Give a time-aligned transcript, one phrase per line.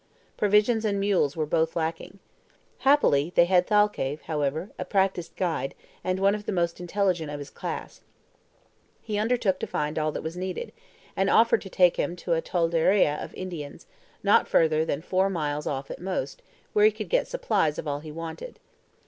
[0.35, 2.17] Provisions and mules were both lacking.
[2.79, 7.37] Happily, they had Thalcave, however, a practised guide, and one of the most intelligent of
[7.37, 8.01] his class.
[9.03, 10.71] He undertook to find all that was needed,
[11.15, 13.85] and offered to take him to a TOLDERIA of Indians,
[14.23, 16.41] not further than four miles off at most,
[16.73, 18.57] where he could get supplies of all he wanted.